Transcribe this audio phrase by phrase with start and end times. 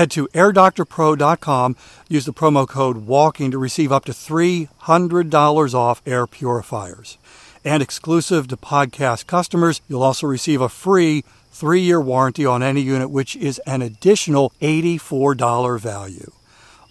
[0.00, 1.76] Head to airdoctorpro.com,
[2.08, 7.18] use the promo code WALKING to receive up to $300 off air purifiers.
[7.66, 12.80] And exclusive to podcast customers, you'll also receive a free three year warranty on any
[12.80, 16.32] unit, which is an additional $84 value.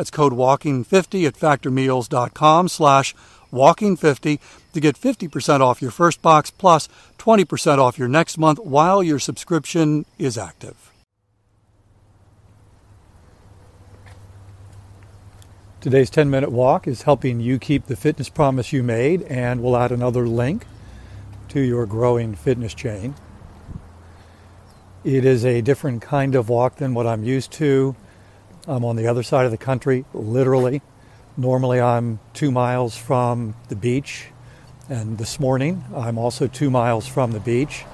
[0.00, 3.14] That's code WALKING50 at factormeals.com slash
[3.52, 4.38] WALKING50
[4.72, 6.88] to get 50% off your first box plus
[7.18, 10.90] 20% off your next month while your subscription is active.
[15.82, 19.76] Today's 10 minute walk is helping you keep the fitness promise you made, and we'll
[19.76, 20.64] add another link
[21.50, 23.14] to your growing fitness chain.
[25.04, 27.94] It is a different kind of walk than what I'm used to.
[28.68, 30.82] I'm on the other side of the country, literally.
[31.36, 34.26] Normally, I'm two miles from the beach,
[34.88, 37.84] and this morning, I'm also two miles from the beach,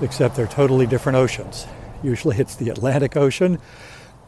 [0.00, 1.66] except they're totally different oceans.
[2.02, 3.58] Usually, it's the Atlantic Ocean,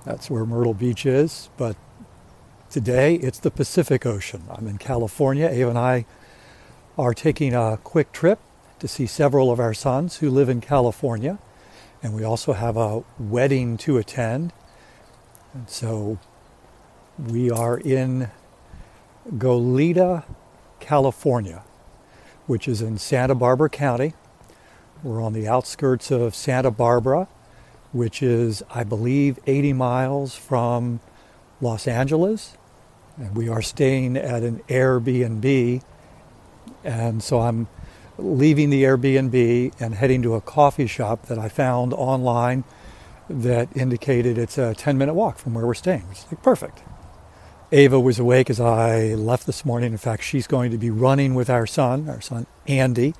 [0.04, 1.76] that's where Myrtle Beach is, but
[2.70, 4.42] today it's the Pacific Ocean.
[4.50, 5.48] I'm in California.
[5.50, 6.06] Ava and I
[6.96, 8.38] are taking a quick trip
[8.78, 11.38] to see several of our sons who live in California,
[12.02, 14.52] and we also have a wedding to attend
[15.58, 16.18] and so
[17.18, 18.30] we are in
[19.28, 20.22] Goleta,
[20.78, 21.64] California,
[22.46, 24.14] which is in Santa Barbara County.
[25.02, 27.26] We're on the outskirts of Santa Barbara,
[27.90, 31.00] which is, I believe, 80 miles from
[31.60, 32.56] Los Angeles.
[33.16, 35.82] And we are staying at an Airbnb.
[36.84, 37.66] And so I'm
[38.16, 42.62] leaving the Airbnb and heading to a coffee shop that I found online
[43.28, 46.04] that indicated it's a 10 minute walk from where we're staying.
[46.10, 46.82] It's like perfect.
[47.70, 49.92] Ava was awake as I left this morning.
[49.92, 53.14] In fact, she's going to be running with our son, our son Andy.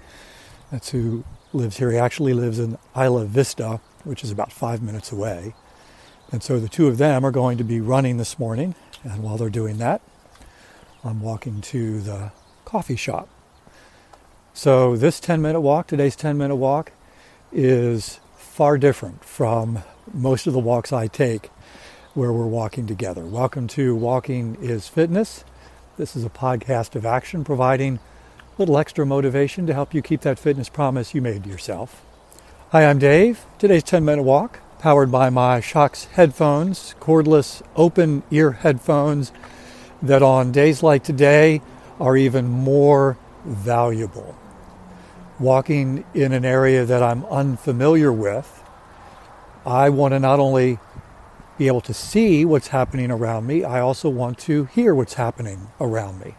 [0.70, 1.90] That's who lives here.
[1.90, 5.54] He actually lives in Isla Vista, which is about five minutes away.
[6.32, 8.74] And so the two of them are going to be running this morning.
[9.02, 10.00] And while they're doing that,
[11.04, 12.32] I'm walking to the
[12.64, 13.28] coffee shop.
[14.54, 16.92] So this 10 minute walk, today's 10 minute walk,
[17.52, 19.82] is far different from
[20.12, 21.50] most of the walks I take
[22.14, 23.24] where we're walking together.
[23.24, 25.44] Welcome to Walking is Fitness.
[25.96, 30.22] This is a podcast of action providing a little extra motivation to help you keep
[30.22, 32.04] that fitness promise you made to yourself.
[32.70, 33.44] Hi, I'm Dave.
[33.58, 39.32] Today's 10 minute walk powered by my Shokz headphones, cordless open ear headphones
[40.02, 41.60] that on days like today
[41.98, 44.36] are even more valuable.
[45.38, 48.62] Walking in an area that I'm unfamiliar with
[49.68, 50.78] I want to not only
[51.58, 55.68] be able to see what's happening around me, I also want to hear what's happening
[55.78, 56.36] around me.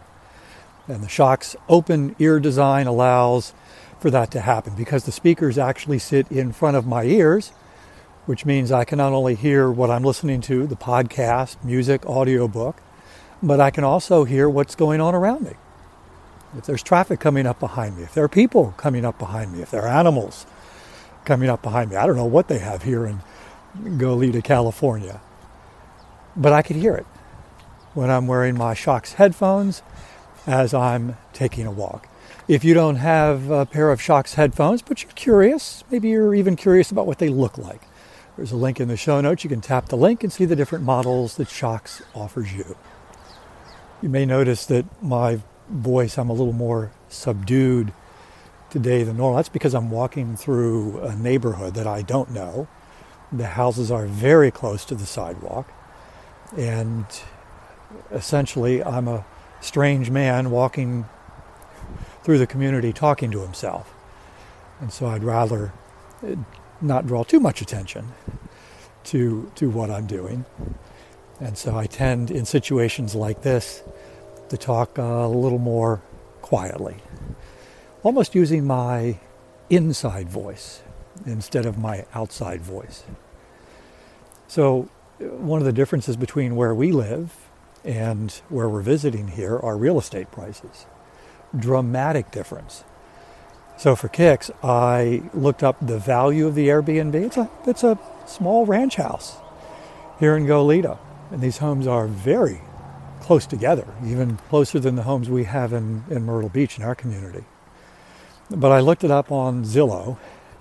[0.88, 3.54] And the Shokz open ear design allows
[4.00, 7.52] for that to happen because the speakers actually sit in front of my ears.
[8.26, 12.78] which means I can not only hear what I'm listening to, the podcast, music, audiobook,
[13.42, 15.54] but I can also hear what's going on around me.
[16.58, 19.64] If there's traffic coming up behind me, if there are people coming up behind me,
[19.64, 20.46] if there are animals
[21.30, 23.22] coming up behind me, I don't know what they have here in
[24.00, 25.22] Goleta, California,
[26.36, 27.06] but I could hear it
[27.94, 29.84] when I'm wearing my Shokz headphones
[30.48, 32.10] as I'm taking a walk.
[32.48, 36.56] If you don't have a pair of Shokz headphones, but you're curious, maybe you're even
[36.56, 37.84] curious about what they look like,
[38.36, 39.44] there's a link in the show notes.
[39.44, 42.76] You can tap the link and see the different models that Shokz offers you.
[44.02, 47.94] You may notice that my voice, I'm a little more subdued
[48.70, 49.38] today than normal.
[49.38, 52.68] That's because I'm walking through a neighborhood that I don't know.
[53.32, 55.72] The houses are very close to the sidewalk.
[56.58, 57.06] And
[58.12, 59.26] essentially, I'm a
[59.62, 61.06] strange man walking
[62.24, 63.94] through the community talking to himself.
[64.80, 65.74] And so I'd rather
[66.24, 66.36] uh,
[66.82, 68.14] not draw too much attention
[69.06, 70.46] to, to what I'm doing.
[71.40, 73.84] And so I tend, in situations like this,
[74.50, 76.02] to talk a little more
[76.42, 76.98] quietly,
[78.04, 79.20] almost using my
[79.70, 80.82] inside voice
[81.26, 83.04] instead of my outside voice.
[84.48, 87.50] So, one of the differences between where we live
[87.84, 90.86] and where we're visiting here are real estate prices.
[91.58, 92.84] Dramatic difference.
[93.78, 97.16] So for kicks, I looked up the value of the Airbnb.
[97.16, 99.38] It's a it's a small ranch house
[100.20, 100.98] here in Goleta,
[101.32, 102.62] and these homes are very
[103.22, 106.96] close together, even closer than the homes we have in, in Myrtle Beach in our
[106.96, 107.46] community.
[108.50, 110.18] But I looked it up on Zillow,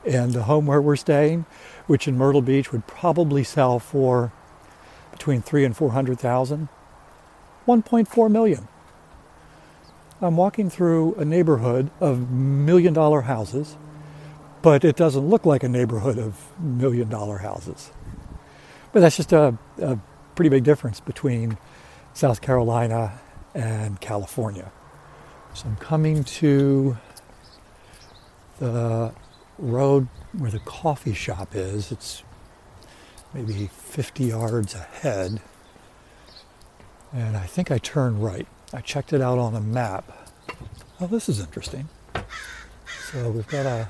[0.07, 1.47] and the home where we're staying,
[1.87, 4.33] which in Myrtle Beach would probably sell for
[5.11, 6.69] between three and four hundred thousand,
[7.67, 8.69] 1.4 million.
[10.21, 13.77] I'm walking through a neighborhood of million dollar houses,
[14.63, 17.93] but it doesn't look like a neighborhood of million dollar houses.
[18.93, 19.99] But that's just a, a
[20.35, 21.59] pretty big difference between
[22.15, 23.21] South Carolina
[23.55, 24.73] and California.
[25.55, 26.97] So I'm coming to
[28.59, 29.13] the
[29.59, 31.91] road where the coffee shop is.
[31.93, 32.23] It's
[33.35, 35.41] maybe 50 yards ahead.
[37.13, 38.47] And I think I turn right.
[38.73, 40.13] I checked it out on a map.
[41.01, 41.89] Oh, this is interesting.
[43.11, 43.89] So we've got a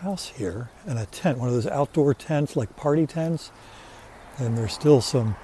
[0.00, 3.52] house here and a tent, one of those outdoor tents, like party tents.
[4.38, 5.36] And there's still some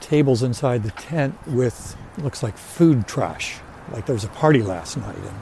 [0.00, 3.56] tables inside the tent with looks like food trash.
[3.92, 5.40] Like there was a party last night and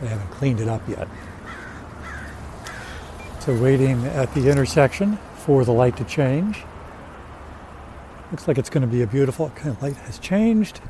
[0.00, 1.06] they haven't cleaned it up yet.
[3.44, 6.62] So waiting at the intersection for the light to change.
[8.30, 10.80] Looks like it's going to be a beautiful kind of light has changed.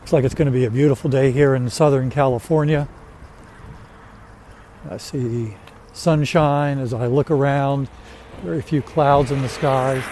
[0.00, 2.88] Looks like it's going to be a beautiful day here in Southern California.
[4.90, 5.58] I see
[5.92, 7.90] sunshine as I look around,
[8.42, 10.02] very few clouds in the sky,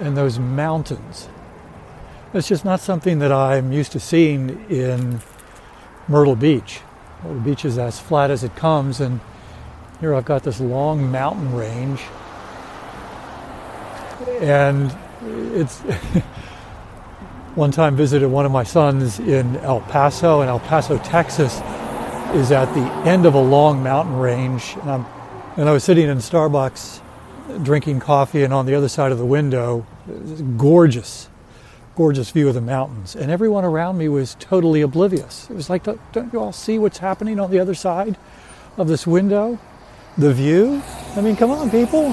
[0.00, 1.26] and those mountains.
[2.34, 5.20] It's just not something that I'm used to seeing in
[6.06, 6.80] Myrtle Beach.
[7.24, 9.20] Myrtle Beach is as flat as it comes, and
[10.00, 12.00] here I've got this long mountain range,
[14.40, 15.80] and it's
[17.54, 21.54] one time visited one of my sons in El Paso, and El Paso, Texas
[22.34, 24.76] is at the end of a long mountain range.
[24.82, 25.06] And, I'm,
[25.56, 27.00] and I was sitting in Starbucks
[27.62, 29.84] drinking coffee, and on the other side of the window,
[30.56, 31.28] gorgeous,
[31.96, 33.16] gorgeous view of the mountains.
[33.16, 35.50] And everyone around me was totally oblivious.
[35.50, 38.16] It was like, don't, you all see what's happening on the other side
[38.76, 39.58] of this window?
[40.18, 40.82] The view?
[41.16, 42.12] I mean, come on, people.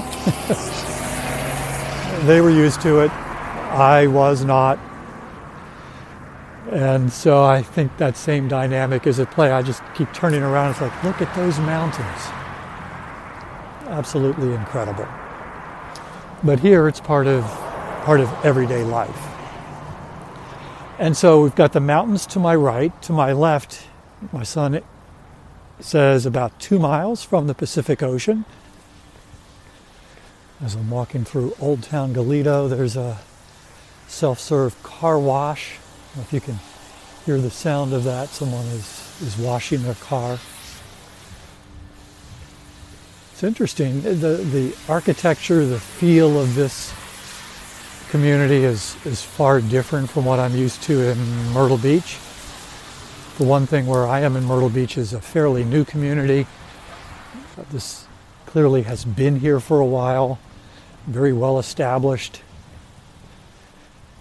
[2.26, 3.10] they were used to it.
[3.10, 4.78] I was not.
[6.70, 9.50] And so I think that same dynamic is at play.
[9.50, 10.70] I just keep turning around.
[10.70, 12.22] It's like, look at those mountains.
[13.88, 15.08] Absolutely incredible.
[16.44, 17.44] But here it's part of
[18.04, 19.26] part of everyday life.
[21.00, 23.88] And so we've got the mountains to my right, to my left,
[24.32, 24.80] my son
[25.80, 28.44] says about two miles from the Pacific Ocean.
[30.62, 33.18] As I'm walking through Old Town Goleta, there's a
[34.08, 35.78] self serve car wash
[36.20, 36.58] if you can
[37.24, 40.38] hear the sound of that, someone is, is washing their car.
[43.32, 44.00] It's interesting.
[44.00, 46.94] The, the architecture, the feel of this
[48.08, 51.18] community is, is far different from what I'm used to in
[51.52, 52.16] Myrtle Beach.
[53.38, 56.46] The one thing where I am in Myrtle Beach is a fairly new community.
[57.70, 58.06] This
[58.46, 60.38] clearly has been here for a while,
[61.06, 62.40] very well established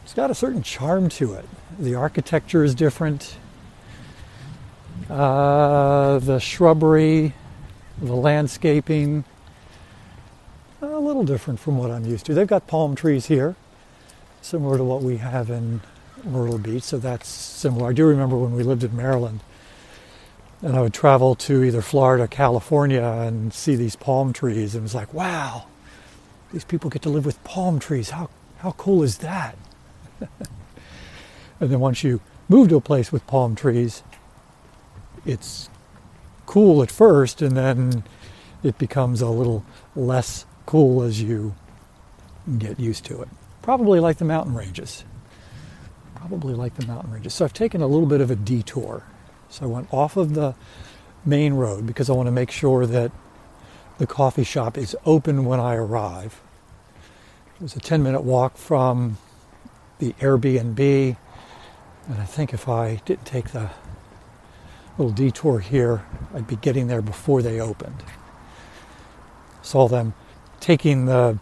[0.03, 1.45] It's got a certain charm to it.
[1.79, 3.38] The architecture is different.
[5.10, 7.34] Uh, the shrubbery,
[8.01, 9.24] the landscaping.
[10.81, 12.34] a little different from what I'm used to.
[12.34, 13.55] They've got palm trees here,
[14.41, 15.79] similar to what we have in
[16.25, 17.89] Myrtle Beach, so that's similar.
[17.89, 19.41] I do remember when we lived in Maryland,
[20.62, 24.84] and I would travel to either Florida, California, and see these palm trees, and it
[24.84, 25.65] was like, wow,
[26.51, 28.12] these people get to live with palm trees.
[28.12, 28.29] How
[28.60, 29.58] how cool is that?
[31.60, 34.01] and then once you move to a place with palm trees,
[35.25, 35.70] it's
[36.46, 38.03] cool at first, and then
[38.63, 39.63] it becomes a little
[39.96, 41.53] less cool as you
[42.58, 43.29] get used to it.
[43.62, 45.03] Probably like the mountain ranges.
[46.27, 47.36] Probably like the mountain ranges.
[47.36, 49.03] So I've taken a little bit of a detour.
[49.48, 50.55] So I went off of the
[51.24, 53.12] main road because I want to make sure that
[54.00, 56.41] the coffee shop is open when I arrive.
[57.55, 59.20] It was a 10 minute walk from
[60.00, 61.15] the Airbnb.
[62.08, 63.70] And I think if I didn't take the
[64.98, 66.03] little detour here,
[66.34, 68.03] I'd be getting there before they opened.
[69.62, 70.15] Saw them
[70.60, 71.38] taking the,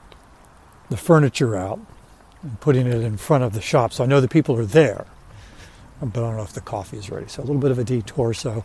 [0.89, 1.79] the furniture out
[2.43, 3.93] and putting it in front of the shop.
[3.93, 5.05] So I know the people are there,
[6.01, 7.27] but I don't know if the coffee is ready.
[7.27, 8.33] So a little bit of a detour.
[8.33, 8.63] So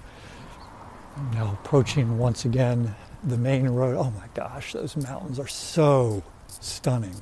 [1.33, 2.95] now approaching once again
[3.25, 3.97] the main road.
[3.97, 7.21] Oh my gosh, those mountains are so stunning.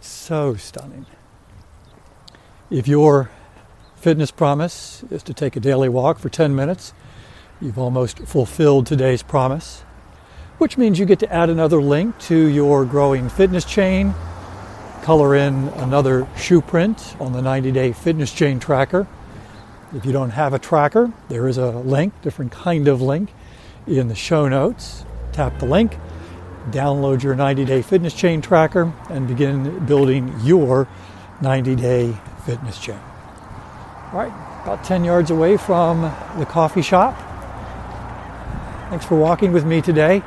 [0.00, 1.06] So stunning.
[2.70, 3.30] If your
[3.96, 6.92] fitness promise is to take a daily walk for 10 minutes,
[7.60, 9.82] you've almost fulfilled today's promise,
[10.58, 14.14] which means you get to add another link to your growing fitness chain,
[15.06, 19.06] color in another shoe print on the 90 day fitness chain tracker.
[19.94, 23.32] If you don't have a tracker, there is a link, different kind of link,
[23.86, 25.04] in the show notes.
[25.30, 25.96] Tap the link,
[26.72, 30.88] download your 90 day fitness chain tracker, and begin building your
[31.40, 32.98] 90 day fitness chain.
[34.12, 34.32] All right,
[34.64, 36.02] about 10 yards away from
[36.36, 37.16] the coffee shop.
[38.90, 40.24] Thanks for walking with me today.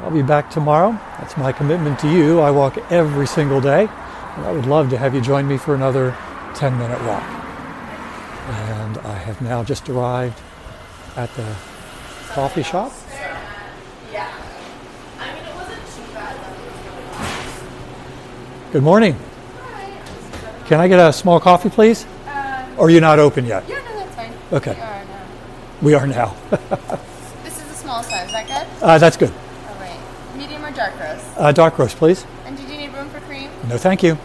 [0.00, 0.92] I'll be back tomorrow.
[1.18, 2.40] That's my commitment to you.
[2.40, 3.82] I walk every single day,
[4.36, 6.16] and I would love to have you join me for another
[6.54, 7.22] 10 minute walk.
[7.22, 10.38] And I have now just arrived
[11.16, 11.54] at the
[12.28, 12.92] coffee shop.
[18.72, 19.16] Good morning.
[20.66, 22.04] Can I get a small coffee, please?
[22.26, 23.62] Um, Or are you not open yet?
[23.68, 24.32] yeah, no, that's fine.
[24.52, 24.74] Okay.
[25.80, 26.34] We are now.
[26.50, 26.98] We are now.
[27.44, 28.26] This is a small size.
[28.26, 28.82] Is that good?
[28.82, 29.30] uh, that's good.
[29.30, 29.98] All right.
[30.36, 31.24] Medium or dark roast?
[31.36, 32.26] Uh, dark roast, please.
[32.46, 33.50] And did you need room for cream?
[33.68, 34.18] No, thank you.